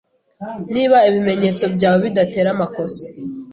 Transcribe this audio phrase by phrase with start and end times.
[0.73, 3.03] Niba ibimenyetso byawe bidatera amakosa